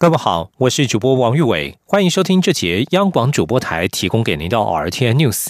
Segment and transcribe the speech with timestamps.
[0.00, 1.76] 各位好，我是主播王玉伟。
[1.84, 5.48] 欢迎收听这节央广主播台提供给您的 RTN News。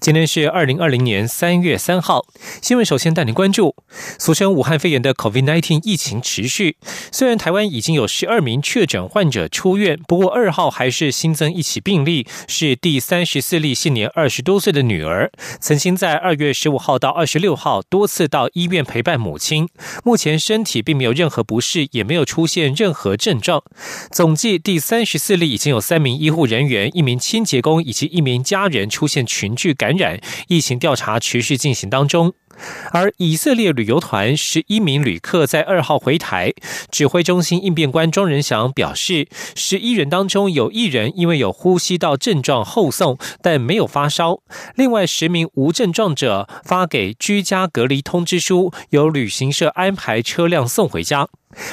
[0.00, 2.26] 今天是二零二零年三月三号。
[2.60, 3.74] 新闻首先带您关注：
[4.18, 6.76] 俗称武汉肺炎的 COVID-19 疫情持续。
[7.10, 19.70] 虽然台湾已经有十二名确诊患者出院，不过二号还是新增一起病例，是第三十四例，现年二十多岁的女儿，曾经在二月十五号到二十六号多次到医院陪伴母亲。
[20.04, 23.62] 目前身体并没有任何不适，也没有出现任何症状。
[24.10, 25.80] 总计第三十四例已经有。
[25.86, 32.34] 三名医护人员、一名清洁工以及一名家人出现群聚感染，疫情调查持续进行当中。
[32.90, 36.52] 而以色列旅游团十一名旅客在二号回台，
[36.90, 44.40] 指挥中心应变官庄仁祥表示，十一人当中有一人因为有呼吸道症状后送，但没有发烧。
[44.74, 51.28] 另外十名无症状者发给居家隔离通知书，由旅行社安排车辆送回家。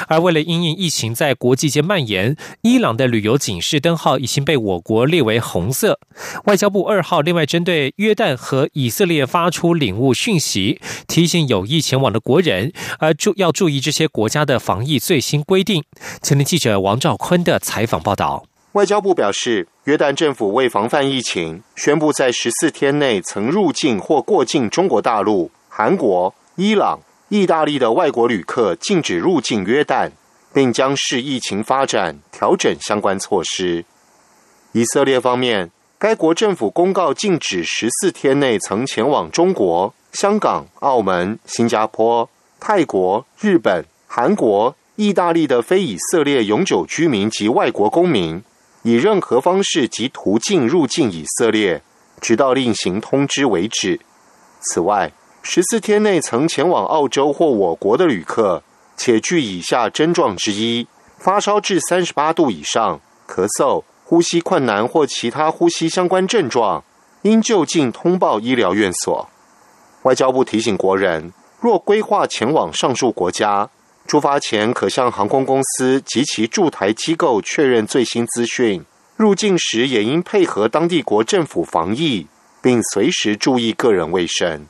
[0.08, 6.00] 而为了因应疫情在国际间蔓延，伊朗的旅游警示灯号已经被我国列为红色。
[6.45, 15.84] 外交部二号另外针对约旦和以色列发出领悟讯息，提醒有意前往的国人，而注要注意这些国家的防疫最新规定。
[16.22, 18.45] 前天记者王兆坤的采访报道。
[18.73, 27.00] 外交部表示，约旦政府为防范疫情，宣布在十四天内曾入境或过境中国大陆、韩国、伊朗。
[27.34, 30.12] 意大利的外国旅客禁止入境约旦，
[30.53, 33.84] 并将视疫情发展调整相关措施。
[34.73, 48.44] 以色列方面，该国政府公告禁止十四天内曾前往中国、香港、澳门、新加坡、泰国、日本、韩国、意大利的非以色列永久居民及外国公民，
[48.84, 51.81] 以任何方式及途径入境以色列，
[52.22, 54.00] 直到另行通知为止。
[54.59, 55.11] 此外，
[55.45, 58.64] 十四天内曾前往澳洲或我国的旅客，
[58.95, 60.87] 且具以下症状之一：
[61.17, 66.81] 发烧至三十八度以上、咳嗽、呼吸困难或其他呼吸相关症状，
[67.23, 69.30] 应就近通报医疗院所。
[70.04, 73.70] 外交部提醒国人，若规划前往上述国家，
[74.08, 78.86] 出发前可向航空公司及其驻台机构确认最新资讯。
[79.17, 82.27] 入境时也应配合当地国政府防疫，
[82.61, 84.67] 并随时注意个人卫生。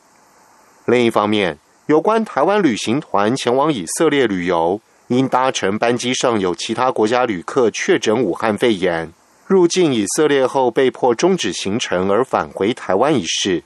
[0.85, 9.11] 另一方面，有关台湾旅行团前往以色列旅游，因搭乘班机上有其他国家旅客确诊武汉肺炎，
[9.47, 13.63] 入境以色列后被迫终止行程而返回台湾一事，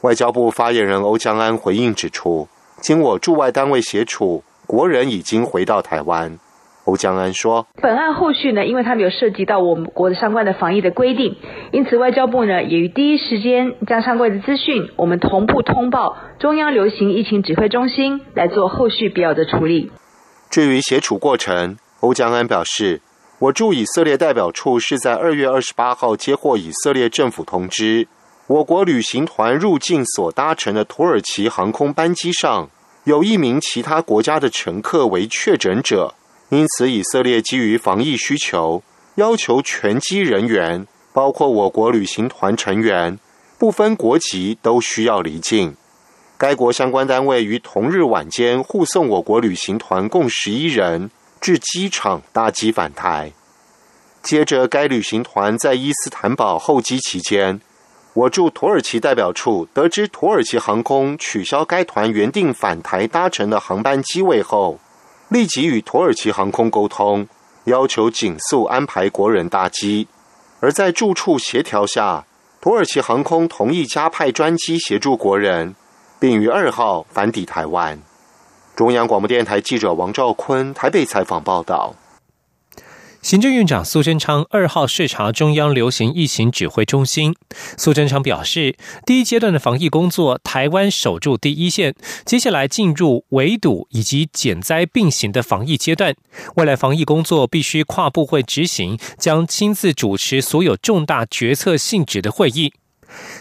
[0.00, 2.48] 外交部发言人欧江安回应指出，
[2.80, 6.38] 经我驻外单位协处，国人已经回到台湾。
[6.86, 11.36] 欧江安说：“本案后续呢，因为它没有涉及到我们国的相关的防疫的规定，
[11.72, 19.90] 因此外交部呢也于第一时间将相关的资讯，我们同步通报中央流行疫情指挥中心来做后续必要的处理。
[20.48, 23.00] 至于协处过程，欧江安表示，
[23.40, 28.06] 我驻以色列代表处是在二月二十八号接获以色列政府通知，
[28.46, 32.70] 我国旅行团入境所搭乘的土耳其航空班机上
[33.02, 36.14] 有一名其他国家的乘客为确诊者。”
[36.48, 38.82] 因此，以色列基于防疫需求，
[39.16, 43.18] 要求全机人员，包括我国旅行团成员，
[43.58, 45.76] 不分国籍都需要离境。
[46.38, 53.32] 该国相关单位于同日晚间护送我国旅行团共十一人至机场搭机返台。
[54.22, 57.60] 接着，该旅行团在伊斯坦堡候机期间，
[58.12, 64.78] 我驻土耳其代表处得知土耳其航空取消该团原定返台搭乘的航班机位后。
[65.28, 67.26] 立即与土耳其航空沟通，
[67.64, 70.06] 要求紧速安排国人搭机。
[70.60, 72.24] 而在住处协调下，
[72.60, 75.74] 土耳其航空同意加派专机协助国人，
[76.18, 78.00] 并于二号返抵台湾。
[78.74, 81.94] 中央广播电台记者王兆坤台北采访报道。
[83.26, 87.34] 行政院长苏贞昌二号视察中央流行疫情指挥中心。
[87.76, 91.96] 苏贞昌表示，第一阶段的防疫工作，台湾守住第一线。
[92.24, 96.14] 接下来进入围堵以及减灾并行的防疫阶段。
[96.54, 102.74] 未来防疫工作必须跨部会执行，将亲自主持所有重大决策性质的会议。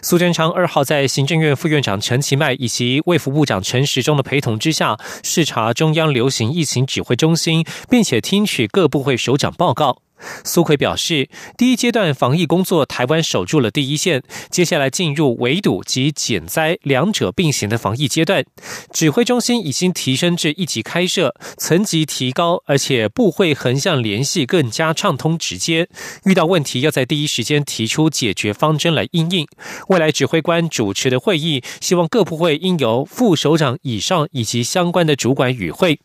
[0.01, 10.04] 苏贞昌二号在行政院副院长陈其迈以及卫福部长陈时中的陪同之下，视察中央流行疫情指挥中心，并且听取各部会首长报告。
[10.43, 18.45] 苏奎表示，第一阶段防疫工作，台湾守住了第一线，接下来进入围堵及减灾两者并行的防疫阶段。
[18.91, 25.87] 指挥中心已经提升至一级开设，层级提高，而且部会横向联系更加畅通直接。
[26.23, 29.47] 遇到问题要在第一时间提出解决方针来应应。
[29.89, 35.99] 未来指挥官主持的会议，希望各部会应由副首长以上以及相关的主管与会。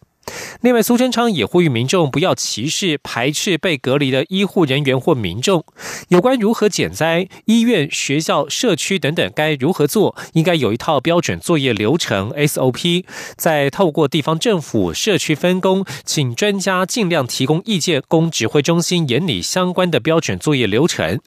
[0.62, 5.64] 另外，苏贞昌也呼吁民众不要歧视、排斥被隔离的医护人员或民众。
[6.08, 13.04] 有关如何减灾，医院、学校、社区等等该如何做，应该有一套标准作业流程 SOP。
[13.36, 21.20] 再透过地方政府、社区分工，请专家尽量提供意见，供指挥中心研拟相关的标准作业流程。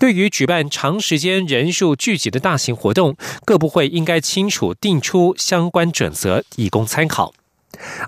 [0.00, 7.34] 对于举办长时间人数聚集的大型活动，各部会应该清楚定出相关准则，以供参考。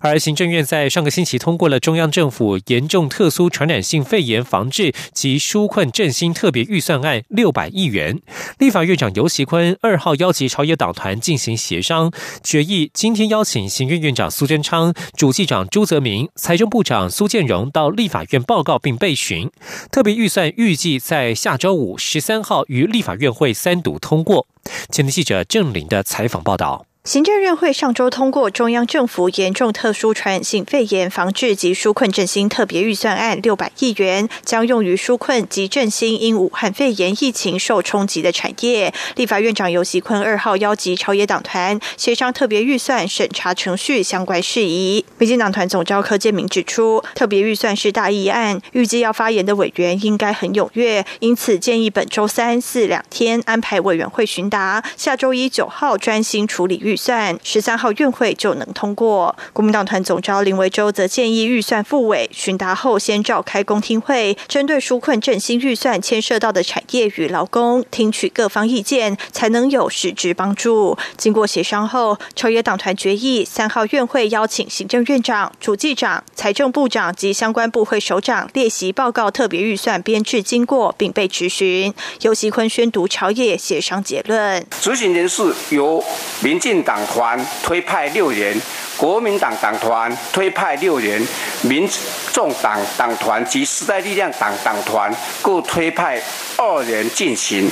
[0.00, 8.20] 而行政院在上个星期通过了中央政府严重特殊传染性肺炎防治及纾困振兴特别预算案六百亿元，
[8.58, 12.10] 立法院长游锡坤二号邀集朝野党团进行协商，
[12.42, 19.50] 决议今天邀请行政院长苏贞昌、主计长朱泽明、财政部长苏建荣到立法院报告并备询。
[19.90, 24.46] 特别预算预计在下周五十三号于立法院会三读通过。
[24.90, 26.89] 前天记者郑玲的采访报道。
[27.10, 38.94] 行政院会上周通过中央政府严重特殊传染性肺炎防治及纾困振兴特别预算案六百亿元，将用于纾困及振兴因武汉肺炎疫情受冲击的产业。
[39.16, 45.04] 立法院长游锡坤二号邀集朝野党团协商特别预算审查程序相关事宜。
[45.18, 56.99] 民进党团总召柯建明指出，特别预算是大议案，预计要发言的委员应该很踊跃，因此建议本周三四两天安排委员会询答，下周一九号专心处理预。
[57.00, 59.34] 算十三号院会就能通过。
[59.54, 70.98] 国民党团总召林维洲则建议预算复委询答后先召开公听会，针对纾困振兴预算牵涉到的产业与劳工，听取各方意见，才能有实质帮助。
[71.16, 81.94] 经过协商后，朝野党团决议三号院会邀请行政院长、主计长、财政部长及相关部会首长列席报告特别预算编制经过，并被质询。
[82.20, 86.04] 尤锡坤宣读朝野协商结论，执行人士由
[86.42, 86.79] 民进。
[86.82, 88.60] 党团推派六人，
[88.96, 91.26] 国民党党团推派六人，
[91.62, 91.88] 民
[92.32, 96.20] 众党党团及时代力量党党团各推派
[96.56, 97.70] 二人进行。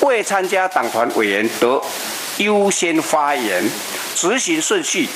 [0.00, 1.82] 未参加党团委员得
[2.38, 3.64] 优先发言。
[4.14, 5.06] 执行顺序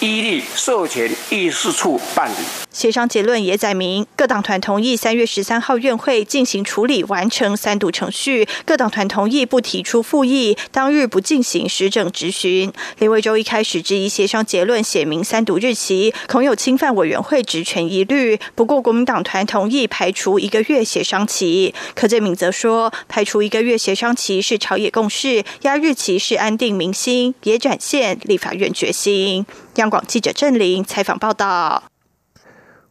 [0.00, 2.36] 依例授权议事处办理。
[2.70, 8.46] 协商结论也载明，各党团同意三月十三号院会进行处理完成三读程序。
[8.64, 12.72] 各党团同意不提出复议，当日不进行实证质询。
[13.00, 18.38] 林维洲一开始质疑协商结论写明三读日期，恐有侵犯委员会职权疑虑。
[18.54, 21.74] 不过国民党团同意排除一个月协商期。
[21.96, 29.44] 柯建敏则说，排除一个月协商期是朝野共识，压日期是安定民心，也展现立法院决心。
[29.78, 31.87] 央广记者郑玲采访报道。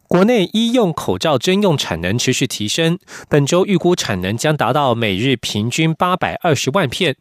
[0.08, 7.16] 国内医用口罩征用产能持续提升，本周预估产能将达到每日平均八百二十万片。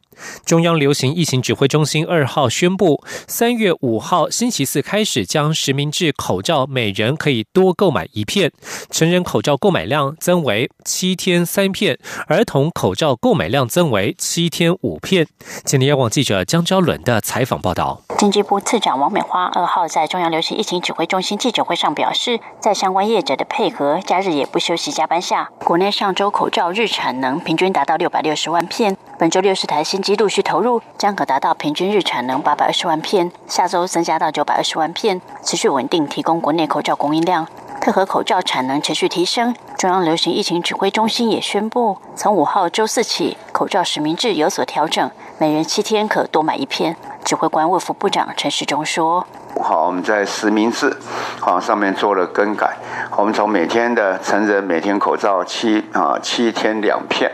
[0.45, 8.51] 中央流行疫情指挥中心二号宣布，三月五号星期四开始，将实名制口罩每人可以多购买一片，
[8.89, 15.27] 成人口罩购买量增为七天三片，儿童口罩购买量增为七天五片。
[15.65, 18.01] 今天央广记者江昭伦的采访报道。
[18.17, 28.95] 经济部次长王美花二号在中央流行疫情指挥中心记者会上表示，在相关业者的配合，假日也不休息加班下，国内上周口罩日产能平均达到六百六十万片。
[29.17, 37.47] 本周六十台新机陆续投入，将可达到平均日产能八百二十万片，下周增加到九百二十万片，持续稳定提供国内口罩供应量。
[37.81, 46.95] 特和口罩产能持续提升，中央流行疫情指挥中心也宣布，从五号周四起，口罩实名制有所调整，每人七天可多买一片。
[47.25, 49.25] 指挥官卫副部长陈世忠说
[49.63, 50.95] ：“好我们在实名制
[51.39, 52.77] 好上面做了更改，
[53.15, 57.31] 我们从每天的成人每天口罩七啊七天两片。”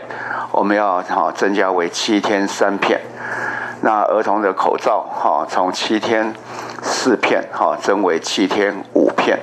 [0.56, 3.00] 我们要好增加为七天三片，
[3.80, 6.32] 那儿童的口罩哈从七天
[6.80, 9.40] 四片哈增为七天五片。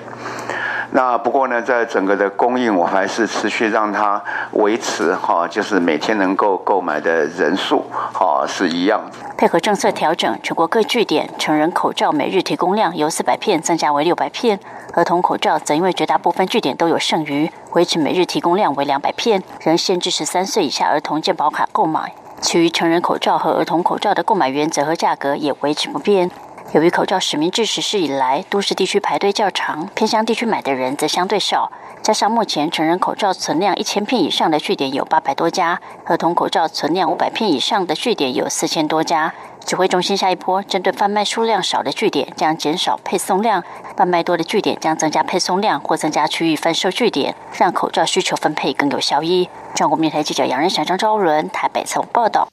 [0.94, 4.22] 那不过呢，在整个的供应，我还是持续让它
[4.52, 9.02] 维持哈，就是每天能够购买的人数哈是一样。
[9.38, 14.60] 配合政策调整，全国各据点成人口罩每日提供量由四百片增加为六百片。
[14.94, 22.14] 儿童口罩则因为绝大部分据点都有剩余，维持每日提供量为两百片，仍限制十三岁以下儿童健保卡购买。
[22.42, 26.30] 其余成人口罩和儿童口罩的购买原则和价格也维持不变。
[26.74, 31.70] 由于口罩实名制实施以来，都市地区排队较长，偏乡地区买的人则相对少。
[32.02, 39.34] 加上目前成人口罩存量一千片以上的据点有八百多家，儿童口罩存量五百片以上的据点有四千多家。
[39.66, 43.62] 指挥中心下一波针对贩卖数量少的据点，将减少配送量；
[43.98, 49.50] 贩卖多的据点将增加配送量或增加区域贩售据点，让口罩需求分配更有效益。
[49.76, 52.48] 中国面台记者杨仁祥、张昭伦台北采访报道。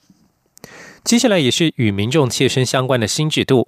[1.05, 3.67] 接下来也是与民众切身相关的新制度。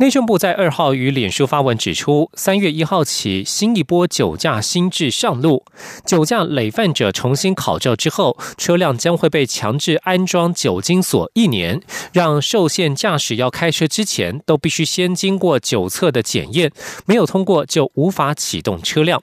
[0.00, 5.64] 内政部在二号与脸书发文指出，三月一号起，新一波酒驾新制上路。
[6.06, 16.70] 酒驾累犯者重新考照之后，车辆将会被强制安装酒精锁一年，让受限驾驶要开车之前都必须先经过酒测的检验，
[17.04, 19.20] 没有通过就无法启动车辆。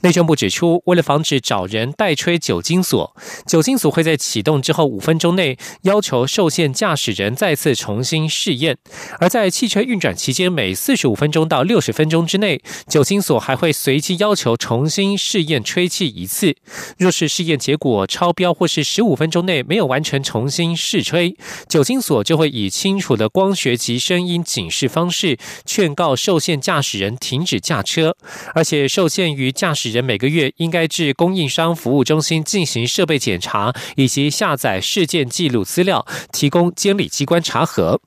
[0.00, 3.16] 内政部指出，为了防止找人代吹酒精锁，
[3.48, 8.76] 酒精锁会在启动之后五分钟内要求受限驾驶人再次重新试验；
[9.18, 16.54] 而在汽车运转期间，每四十五分钟到六十分钟之内，酒精锁还会随机要求重新试验吹气一次。
[16.96, 21.36] 若是试验结果超标，或是十五分钟内没有完成重新试吹，
[21.68, 25.36] 酒精锁就会以清楚的光学及声音警示方式
[25.66, 28.16] 劝告受限驾驶人停止驾车，
[28.54, 29.87] 而且受限于驾驶。
[29.90, 38.00] 人每个月应该至供应商服务中心进行设备检查，以及下载事件记录资料，提供监理机关查核。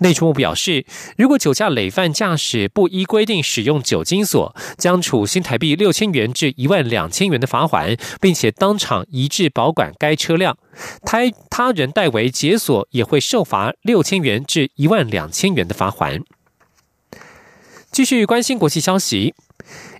[0.00, 0.84] 内政部表示，
[1.16, 10.58] 如果酒驾累犯驾驶不依规定使用酒精锁，将处新台币六千元至一万两千元的罚款，并且当场移至保管该车辆。
[11.06, 16.22] 他他人代为解锁，也会受罚六千元至一万两千元的罚款。
[17.90, 19.34] 继续关心国际消息。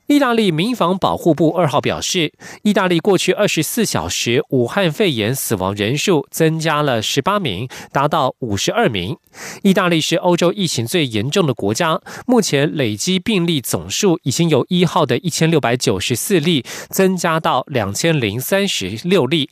[0.09, 2.33] 意大利民防保护部二号表示，
[2.63, 9.17] 意大利过去二十四小时武汉肺炎死亡人数增加了十八名，达到五十二名。
[9.63, 19.51] 意大利是欧洲疫情最严重的国家，目前累积病例总数已经由一号的一千六百九十四例增加到两千零三十六例。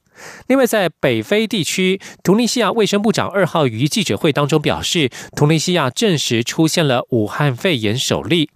[0.49, 8.51] 另外，在北非地区，图尼西亚卫生部长二号于记者会当中表示，图尼西亚证实出现了武汉肺炎首例。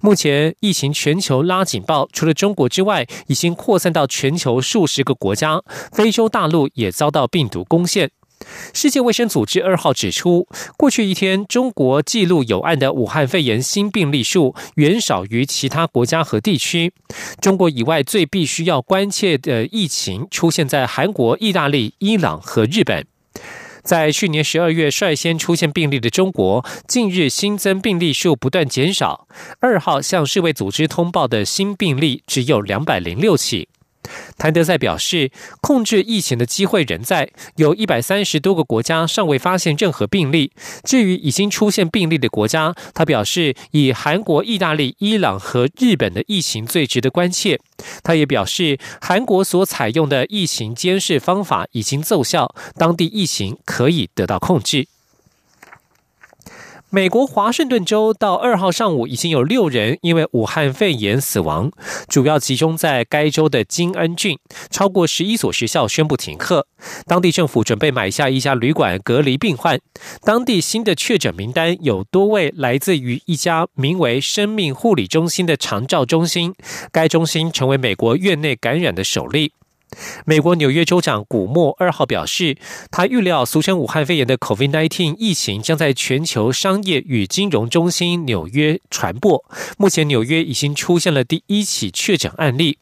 [0.00, 5.62] 目前疫情全球拉警报，除了中国之外，已经扩散到全球数十个国家。
[5.92, 8.10] 非洲大陆也遭到病毒攻陷。
[8.74, 10.46] 世界卫生组织二号指出，
[10.76, 16.92] 过去一天中国记录有案的武汉肺炎新病例数远少于其他国家和地区。
[17.40, 23.06] 中国以外最必须要关切的疫情出现在韩国、意大利、伊朗和日本。
[23.86, 29.28] 在去年十二月率先出现病例的中国，近日新增病例数不断减少。
[29.60, 33.68] 二号向世卫组织通报的新病例只有两百零六起。
[34.36, 40.52] 谭德赛表示，控制疫情的机会仍在，有一百三十多个国家尚未发现任何病例。
[40.84, 47.60] 至于已经出现病例的国家，他表示以韩国、意大利、伊朗和日本的疫情最值得关切。
[48.02, 54.86] 他也表示，韩国所采用的疫情监视方法已经奏效，当地疫情可以得到控制。
[56.96, 61.70] 美国华盛顿州到二号上午已经有六人因为武汉肺炎死亡，
[62.08, 64.38] 主要集中在该州的金恩郡，
[64.70, 66.66] 超过十一所学校宣布停课。
[67.04, 69.78] 当地政府准备买下一家旅馆隔离病患。
[70.22, 76.54] 当地新的确诊名单有多位来自于一家名为“生命护理中心”的长照中心，
[76.90, 79.52] 该中心成为美国院内感染的首例。
[80.24, 82.56] 美国纽约州长古默二号表示，
[82.90, 89.44] 他预料俗称武汉肺炎的 COVID-19 疫情将在全球商业与金融中心纽约传播。
[89.78, 92.78] 目前，纽约已经出现了第一起确诊案例。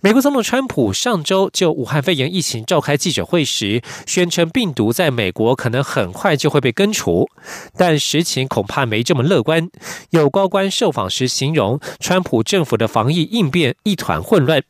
[0.00, 7.28] 美国总统川普上周就武汉肺炎疫情召开记者会时，宣称病毒在美国可能很快就会被根除，
[7.76, 9.70] 但实情恐怕没这么乐观。
[10.10, 14.60] 有高官受访时形容，川普政府的防疫应变一团混乱。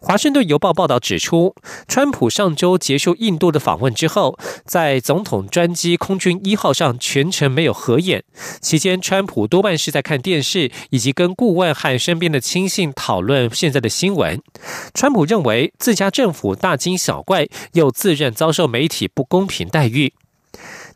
[0.00, 1.54] 华盛顿邮报报道指出，
[1.86, 8.24] 川普上周结束印度的访问之后，在总统专机空军一号上全程没有合眼。
[8.60, 14.40] 期间，川普多半是在看电视，以及跟顾问和身边的亲信讨论现在的新闻。
[14.94, 20.12] 川普认为自家政府大惊小怪，又自认遭受媒体不公平待遇。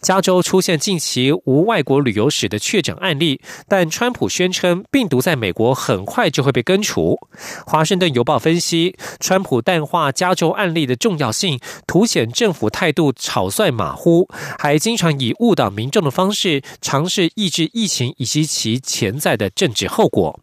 [0.01, 7.19] 加州出现近期无外国旅游史的确诊案例，但川普宣称病毒在美国很快就会被根除。
[7.67, 20.39] 华盛顿邮报分析，川普淡化加州案例的重要性，凸显政府态度草率马虎，还经常以误导民众的方式尝试抑制疫情以及其潜在的政治后果。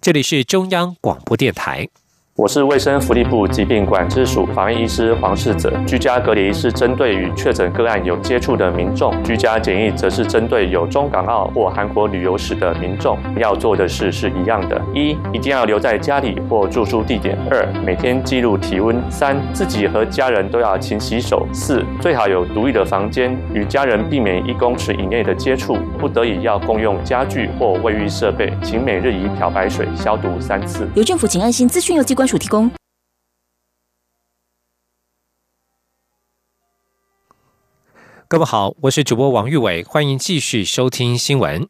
[0.00, 1.88] 这里是中央广播电台。
[2.36, 5.70] 我是卫生福利部疾病管制署防疫医师黄世泽。
[5.86, 13.16] 居家隔离是针对与确诊个案有接触的民众，居家检疫则是针对有中港澳或韩国旅游史的民众。
[13.38, 30.88] 要做的事是一样的：一、一定要留在家里或住宿地点；二、每天记录体温；三、自己和家人都要勤洗手；四、最好有独立的房间，与家人避免一公尺以内的接触，不得已要共用家具或卫浴设备，请每日以漂白水消毒三次。
[30.96, 32.23] 由政府请安心资讯由机关。
[32.26, 32.70] 署提供。
[38.26, 41.68] 各位好，我是主播王玉伟，欢迎继续收听新闻。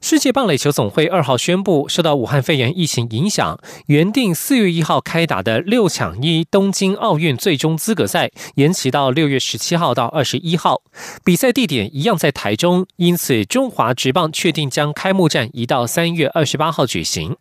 [0.00, 10.82] 世界棒垒球总会二号宣布，受到武汉肺炎疫情影响，原定四月一号开打的六抢一东京奥运最终资格赛延期到六月十七号到二十一号，
[11.24, 17.36] 比赛地点一样在台中，因此中华职棒确定将开幕战移到三月二十八号举行。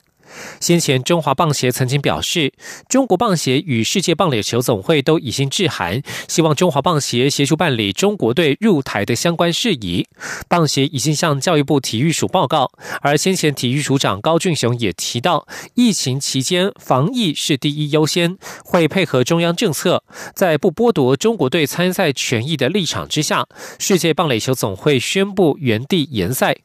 [0.60, 2.54] 先前，中华棒协曾经表示，
[2.90, 10.08] 中国棒协与世界棒垒球总会都已经致函，希望中华棒协协助办理中国队入台的相关事宜。
[10.48, 20.04] 棒协已经向教育部体育署报告，而先前体育署长高俊雄也提到，疫情期间防疫是第一优先，会配合中央政策，
[20.34, 23.48] 在不剥夺中国队参赛权益的立场之下，
[23.80, 26.65] 世界棒垒球总会宣布原地延赛。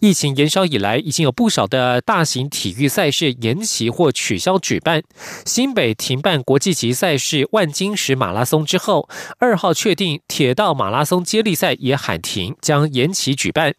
[0.00, 5.02] 疫情延烧以来，已经有不少的大型体育赛事延期或取消举办。
[5.44, 13.74] 新北停办国际级赛事万金石马拉松之后，二号确定铁道马拉松接力赛也喊停，将延期举办。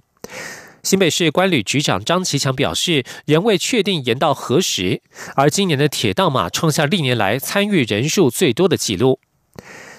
[0.83, 5.01] 新北市关旅局长张其强表示，仍未确定延到何时。
[5.35, 9.19] 而今年的铁道马创下历年来参与人数最多的纪录。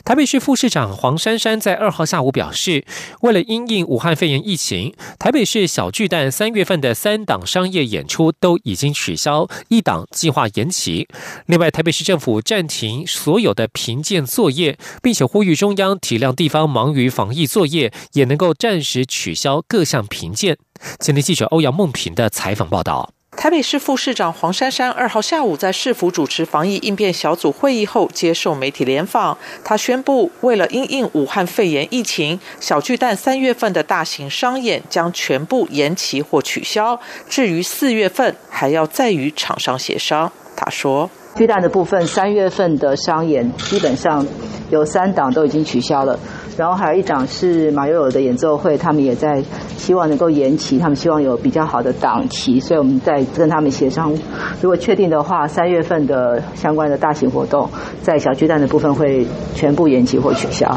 [0.09, 2.87] 台北市副市长黄珊珊在二号下午表示，
[3.21, 11.07] 为了因应武汉肺炎疫情，台北市小巨蛋三月份的三档商业演出都已经取消，一档计划延期。
[11.45, 20.57] 另外，台北市政府暂停所有的评鉴作业，并且呼吁中央体谅地方忙于防疫作业，也能够暂时取消各项评鉴。
[21.01, 23.11] 前天记者欧阳梦平的采访报道。
[23.39, 29.39] 台北市副市长黄珊珊二号下午在市府主持防疫应变小组会议后，接受媒体联访。
[29.63, 37.01] 他宣布，为了因应武汉肺炎疫情，小巨蛋三月份的大型商演将全部延期或取消。
[37.29, 40.33] 至于四月份，还要再与厂商协商。
[40.57, 41.09] 他说。
[41.39, 44.27] 巨蛋的部分，三月份的商演基本上
[44.71, 46.19] 有三档都已经取消了，
[46.57, 49.41] 然后还有一档是马友友的演奏会，他们也在
[49.77, 54.13] 希望能够延期，他们希望有比较好的档期，所以我们在跟他们协商，
[54.61, 57.71] 如果确定的话，三月份的相关的大型活动，
[58.03, 59.25] 在小巨蛋的部分会
[59.55, 60.77] 全部延期或取消。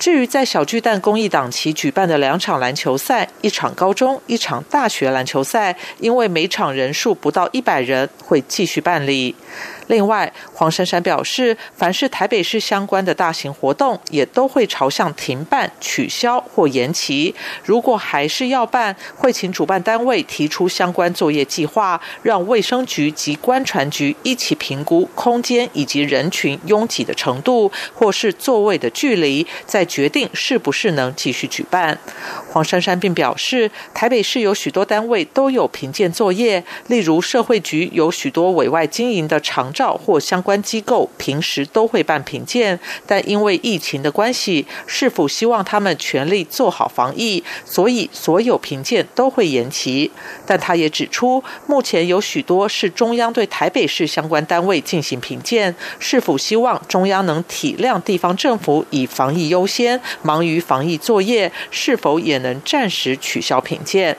[0.00, 9.36] 至于在小巨蛋公益档期举办的两场篮球赛，一场高中，一场大学篮球赛，因为每场人数不到一百人，会继续办理。
[9.90, 17.34] 另外，黄珊珊表示，凡是台北市相关的大型活动，也都会朝向停办、取消或延期。
[17.64, 31.98] 如果还是要办，会请主办单位提出相关作业计划，让卫生局及观传局一起评估空间以及人群拥挤的程度，或是座位的距离，再决定是不是能继续举办。
[32.48, 50.10] 黄珊珊并表示，台北市有许多单位都有评鉴作业，例如社会局有许多委外经营的长或相关机构，平时都会办评鉴，但因为疫情的关系，是否希望他们全力做好防疫，所以所有评鉴都会延期。
[50.46, 64.16] 但他也指出，目前有许多是中央对台北市相关单位进行评鉴，是否希望中央能体谅地方政府以防疫优先，忙于防疫作业，是否也能暂时取消评鉴？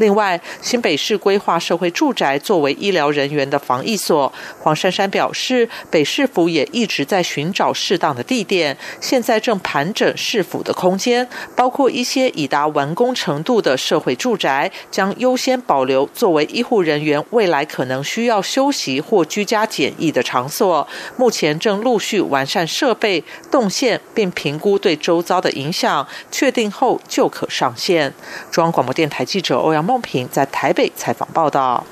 [0.00, 4.32] 另外，新北市规划社会住宅作为医疗人员的防疫所。
[4.58, 20.88] 黄珊珊表示，北市府也一直在寻找适当的地点，现在正盘整市府的空间，包括一些已达完工程度的社会住宅，将优先保留作为医护人员未来可能需要休息或居家检疫的场所。
[21.18, 28.14] 目前正陆续完善设备动线，并评估对周遭的影响，确定后就可上线。
[28.50, 29.89] 中央广播电台记者欧阳。
[29.90, 31.84] 梦平在台北采访报道。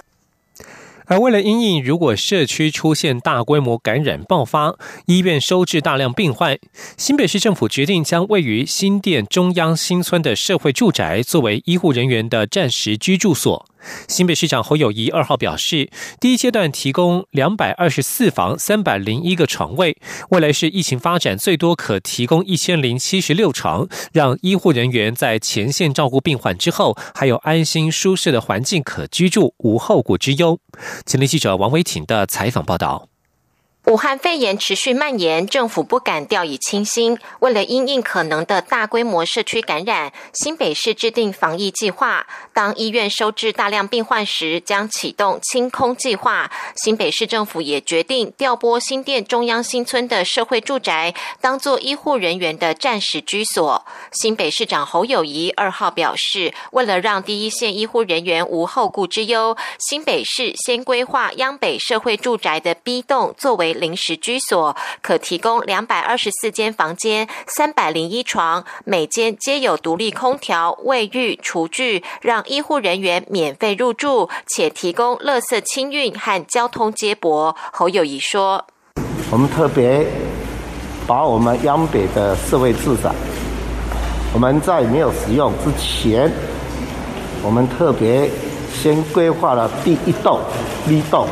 [1.06, 6.56] 而为了因应如果社区出现大规模感染爆发，医院收治大量病患，
[6.96, 13.66] 新北市政府决定将位于新店中央新村的社会住宅作为医护人员的暂时居住所。
[14.06, 19.96] 新北市长侯友谊二号表示，第一阶段提供两百二十四房三百零一个床位，
[20.30, 30.58] 未来是疫情发展最多可提供一千零七十六床，让医护人员在前线照顾病患之后，还有安心舒适的环境可居住，无后顾之忧。
[31.06, 33.08] 前天记者王维挺的采访报道。
[33.88, 37.18] 武汉肺炎持续蔓延，政府不敢掉以轻心。
[37.38, 42.26] 为了因应可能的大规模社区感染，新北市制定防疫计划。
[42.52, 46.50] 当医院收治大量病患时，将启动清空计划。
[46.76, 53.86] 新北市政府也决定调拨新店中央新村的社会住宅，当做医护人员的暂时居所。
[54.12, 63.77] 新北市长侯友谊二号表示，为了让第一线医护人员无后顾之忧，新北市先规划央北社会住宅的 B 栋作为。
[63.78, 77.56] 临时居所可提供两百二十四间房间，三百零一床，每间皆有独立空调、卫浴、厨具，让医护人员免费入住，且提供垃圾清运和交通接驳。
[77.72, 78.64] 侯友谊说
[79.30, 80.06] ：“我们特别
[81.06, 83.14] 把我们央北的四位市长，
[84.34, 86.30] 我们在没有使用之前，
[87.42, 88.30] 我们特别
[88.74, 90.40] 先规划了第一栋
[90.86, 91.26] B 栋，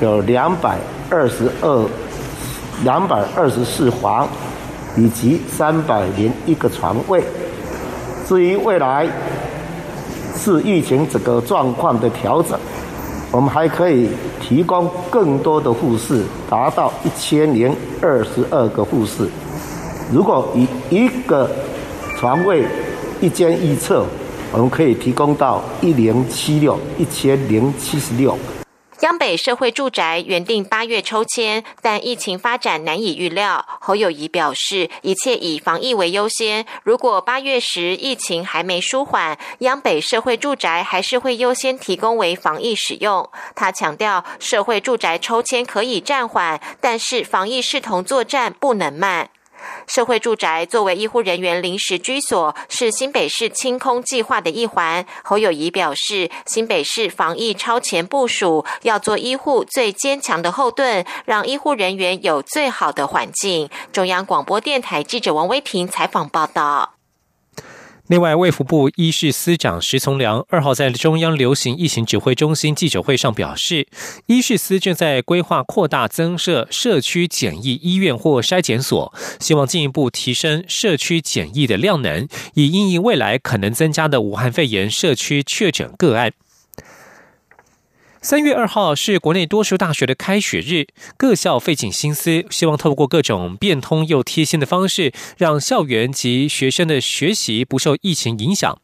[0.00, 0.78] 有两百。”
[1.10, 1.86] 二十二
[2.84, 4.28] 两百二十四房，
[4.96, 7.22] 以及三百零一个床位。
[8.26, 9.08] 至于未来
[10.36, 12.58] 是疫情整个状况的调整，
[13.32, 14.08] 我们还可以
[14.40, 19.28] 提供更多的护士，达到一千零二十二个护士。
[20.12, 21.50] 如果以一个
[22.16, 22.64] 床位
[23.20, 24.04] 一间一侧，
[24.52, 28.36] 我们可以提供到一零七六一千零七十六。
[29.00, 33.64] 央北社会住宅原定八月抽签，但疫情发展难以预料。
[33.80, 36.66] 侯友谊表示，一切以防疫为优先。
[36.82, 43.30] 如果八月时疫情还没舒缓，央北社会住宅还是会优先提供为防疫使用。
[43.54, 49.30] 他强调，社会住宅抽签可以暂缓，但是防疫视同作战，不能慢。
[49.86, 55.04] 社会住宅作为医护人员临时居所，是新北市清空计划的一环。
[55.24, 63.68] 侯友谊表示，新北市防疫超前部署，要做医护最坚强的后盾，让医护人员有最好的环境。
[63.92, 66.99] 中央广播电台记者王威平采访报道。
[68.10, 73.86] 另外，卫福部医事司长石从良二号在中央流行疫情指挥中心记者会上表示，
[74.26, 86.32] 医事司正在规划扩大增设社区检疫医院或筛检所，希望进一步提升社区检疫的量能，以应应未来可能增加的武汉肺炎社区确诊个案。
[88.22, 98.78] 三月二号是国内多数大学的开学日，各校费尽心思，希望透过各种变通又贴心的方式，让校园及学生的学习不受疫情影响。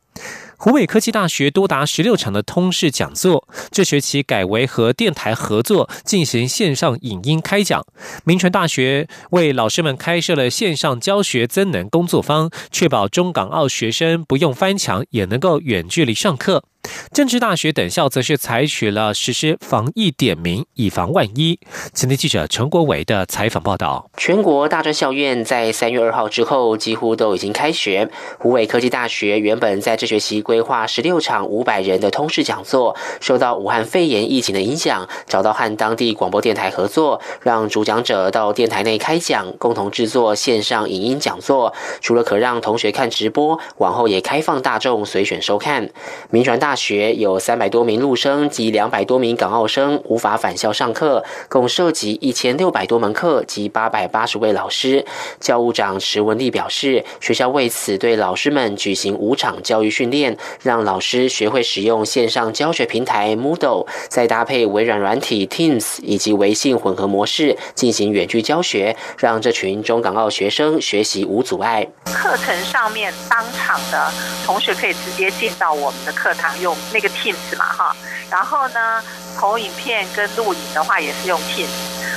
[0.57, 7.85] 湖北科技大学多达十六场的通识讲座，这学期改为和电台合作进行线上影音开讲。
[8.25, 16.64] 民传大学为老师们开设了线上教学增能工作坊，确保中港澳学生不用翻墙也能够远距离上课。
[17.12, 21.59] 政治大学等校则是采取了实施防疫点名，以防万一。
[21.92, 28.09] 前天记者陈国伟的采访报道：全国大专校院在三月二号之后几乎都已经开学。
[28.38, 41.75] 湖北科技大学原本在这学期规划十六场五百人的通识讲座，受到武汉肺炎疫情的影响，找到和当地广播电台合作，让主讲者到电台内开讲，共同制作线上影音讲座。
[42.01, 45.90] 除了可让同学看直播，往后也开放大众随选收看。
[46.31, 46.75] 民传大。
[46.76, 55.04] 学有三百多名陆生及两百多名港澳生无法返校上课，共涉及一千六百多门课及八百八十位老师。
[55.40, 71.86] 教务长池文丽表示，学校为此对老师们举行五场教育训练，让老师学会使用线上教学平台 Moodle，再搭配微软软体 Teams 以及微信混合模式进行远距教学，让这群中港澳学生学习无阻碍。
[72.04, 74.12] 课程上面当场的
[74.44, 76.46] 同学可以直接进到我们的课堂。
[76.66, 77.96] 用那个 Teams 嘛哈，
[78.29, 79.00] 然后呢，
[79.38, 81.70] 投影片跟录影的话也是用 Teams，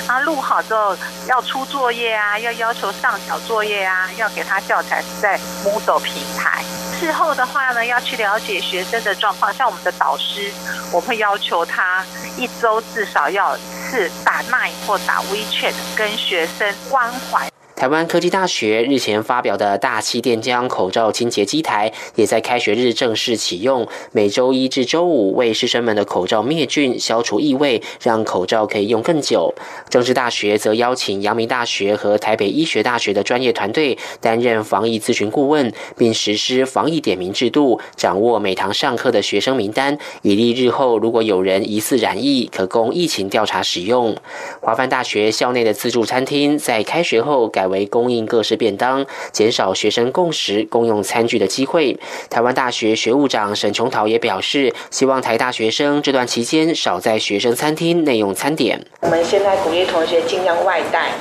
[0.07, 6.63] 那录好之后要出作业啊，要要求上缴作业啊，要给他教材是在 Moodle 平台。
[6.99, 10.51] 事后的话呢，要去了解学生的状况，像我们的导师，
[10.91, 12.03] 我会要求他
[12.35, 17.47] 一周至少要一次打 Line 或打 WeChat 跟学生关怀。
[17.79, 23.87] 台湾科技大学日前发表的大气电浆口罩清洁机台，也在开学日正式启用。
[24.11, 29.55] 每周一至周五为师生们的口罩灭菌、消除异味，让口罩可以用更久。
[29.89, 44.17] 政治大学则邀请阳明大学和台北医学大学的专业团队担任防疫咨询顾问，并实施防疫点名制度，掌握每堂上课的学生名单，以利日后如果有人疑似染疫，可供疫情调查使用。
[44.59, 51.97] 华范大学校内的自助餐厅在开学后改为供应各式便当，减少学生共食共用餐具的机会。
[52.29, 58.85] 台湾大学学务长沈琼桃也表示，希望台大学生这段期间少在学生餐厅内用餐点。
[59.01, 61.11] 我们现在鼓励同学尽量外带。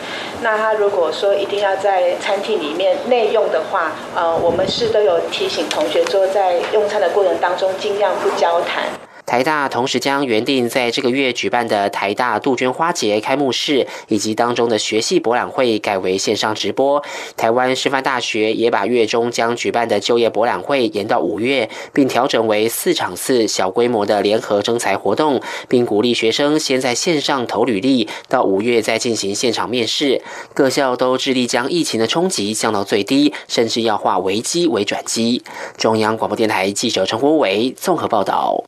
[0.43, 8.85] 那他如果说一定要在餐厅里面内用的话，呃，我们是都有提醒同学说，在用餐的过程当中尽量不交谈。
[9.29, 17.05] 台大同时将原定在这个月举办的台大杜鹃花节开幕式以及当中的学系博览会改为线上直播。
[17.37, 30.23] 台湾师范大学也把月中将举办的就业博览会延到五月，并调整为四场次小规模的联合征才活动，并鼓励学生先在线上投履历，到五月再进行现场面试。
[30.55, 35.43] 各校都致力将疫情的冲击降到最低，甚至要化危机为转机。
[35.77, 38.64] 中央广播电台记者陈国伟综合报道。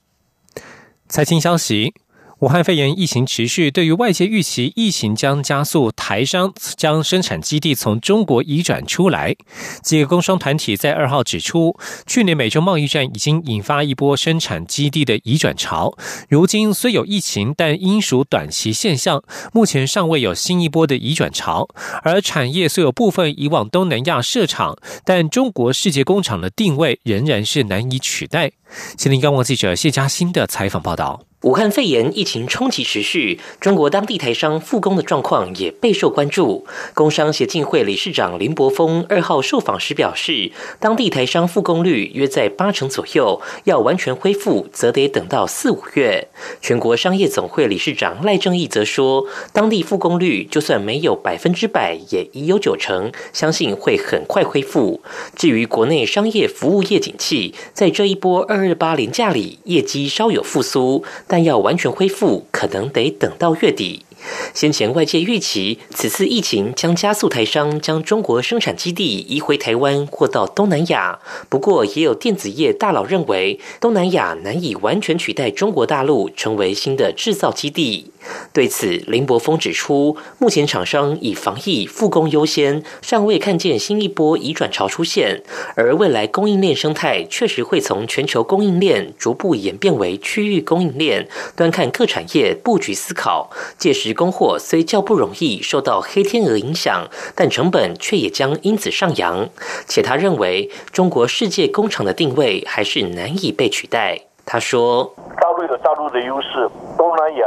[1.10, 1.92] 财经消息。
[2.40, 9.36] 武汉肺炎疫情持续，对于外界预期疫情将加速，台商将生产基地从中国移转出来。
[9.82, 11.76] 几个工商团体在二号指出，
[12.06, 15.94] 去年美洲贸易战已经引发一波生产基地的移转潮。
[16.30, 19.22] 如今虽有疫情，但应属短期现象，
[19.52, 21.68] 目前尚未有新一波的移转潮。
[22.02, 28.52] 而产业虽有部分移往东南亚设厂，但中国世界工厂的定位仍然是难以取代。
[28.96, 31.29] 吉林刚网记者谢嘉欣的采访报道。
[31.42, 36.66] 武汉肺炎疫情冲击持续，中国当地台商复工的状况也备受关注。
[36.92, 46.28] 工商协进会理事长林柏峰二号受访时表示，当地台商复工率约在八成左右，要完全恢复则得等到四五月。
[46.60, 49.24] 全国商业总会理事长赖正义则说，
[49.54, 55.00] 当地复工率就算没有百分之百，也已有九成，相信会很快恢复。
[55.34, 61.02] 至于国内商业服务业景气，在这一波二二八连假里，业绩稍有复苏。
[61.32, 64.04] 但要完全恢复，可能得等到月底。
[64.52, 71.18] 先前外界预期，此次疫情将加速台商将中国生产基地移回台湾或到东南亚。
[71.48, 78.12] 不过，也有电子业大佬认为，东南亚难以完全取代中国大陆成为新的制造基地。
[78.52, 85.42] 对此，林柏峰指出，目前厂商以防疫复工优先，尚未看见新一波移转潮出现。
[85.74, 93.50] 而未来供应链生态确实会从全球供应链逐步演变为区域供应链，端看各产业布局思考。
[93.78, 94.09] 届时。
[94.12, 99.48] 供货虽较不容易受到黑天鹅影响，但成本却也将因此上扬。
[99.86, 104.20] 且他认为，中国世界工厂的定位还是难以被取代。
[104.46, 106.68] 他说：“大陆有大陆的优势，
[106.98, 107.46] 东南亚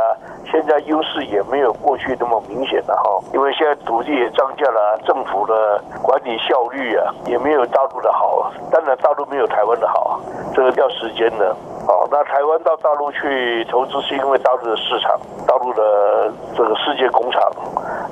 [0.50, 8.54] 现在优势也没有过去那么明显了哈，因为现在土地也涨价了，政府的管理效率啊也没有大陆的好。
[8.72, 10.22] 当然，大陆没有台湾的好，
[10.56, 11.54] 这个要时间的。”
[11.88, 17.52] 哦，那台湾到大陆去投资是因为大陆的市场，大陆的这个世界工厂。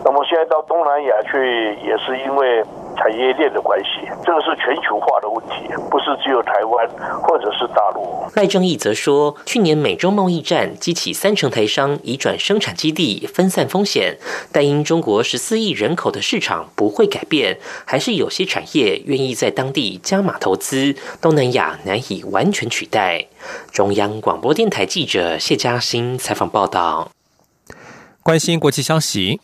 [0.04, 2.64] 那么现在到东南亚去，也是因为。
[2.98, 6.88] 产业链的关系，这个是全球化的问题，不是只有台湾
[7.22, 8.26] 或者是大陆。
[8.36, 14.18] 赖正义则说，去年美洲贸易战激起三成台商移转生产基地，分散风险，
[14.52, 23.26] 但因中国十四亿人口的市场不会改变，还是有些产业愿意在当地加码投资，东南亚难以完全取代。
[23.72, 27.10] 中央广播电台记者谢嘉欣采访报道。
[28.24, 29.42] 关心国际消息。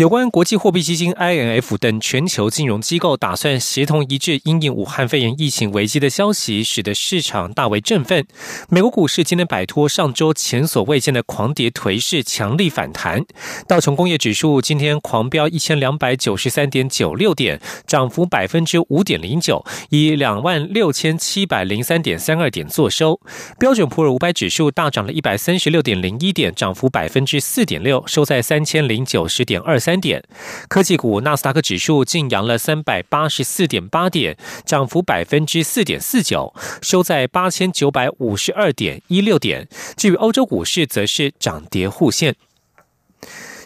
[0.00, 8.26] 有关国际货币基金 （IMF） 等全球金融机构打算协同一致应应武汉肺炎疫情危机的消息，使得市场大为振奋。
[8.70, 13.22] 美国股市今天摆脱上周前所未见的狂跌颓势，强力反弹。
[13.68, 23.20] 道琼工业指数今天狂飙一千两百九十三点九六点，涨幅百分之五点零九，以两万六千七百零三点三二点作收。
[23.58, 29.89] 标准普尔五百指数大涨了一百三十六点零一点，涨幅百分之四点六，收在三千零九十点二三。
[29.90, 30.22] 三点，
[30.68, 39.66] 科技股纳斯达克指数净扬了三百八十四点八点，涨幅百分之四点四九，收在八千九百五十二点一六点。
[39.96, 42.36] 至于欧洲股市，则是涨跌互现。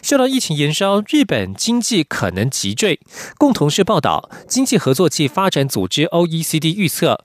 [0.01, 2.99] 受到疫情延烧，日本经济可能急坠。
[3.37, 7.23] 共同社报道，经济合作暨发展组织 （OECD） 预测。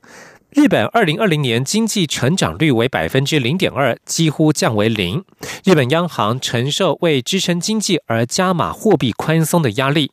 [0.52, 5.24] 日本二零二零年经济成长率为百分之零点二，几乎降为零。
[5.62, 10.10] 日本央行承受为支撑经济而加码货币宽松的压力。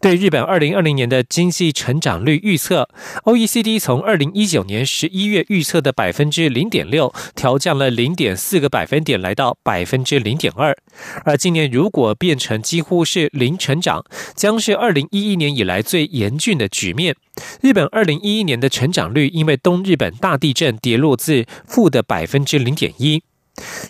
[0.00, 2.88] 对日本二零二零年的经济成长率预测
[3.24, 10.76] ，OECD 从二零一九年十一月预测的百分之零点六调降了零点四个百分点，来到百分之零点二。
[11.24, 17.16] 而今年如果变成几乎是零成长，将是二零一一年以来最严峻的局面。
[17.60, 23.22] 日本二零一一年的成长率因为东日本大地震跌落至负的百分之零点一。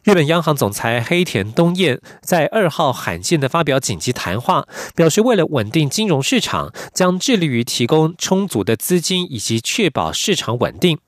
[0.04, 10.98] 日本央行总裁黑田东彦在二号罕见的发表紧急谈话，表示为了稳定金融市场，将致力于提供充足的资金以及确保市场稳定。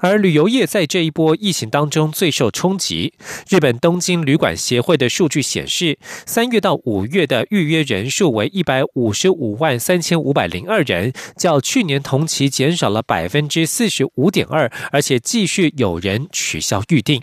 [0.00, 3.14] 而旅游业在这一波疫情当中最受冲击。
[3.48, 17.22] 日本东京旅馆协会的数据显示，三月到五月的预约人数为一百五十五万三千五百零二人，较去年同期减少了百分之四十五点二，而且继续有人取消预订。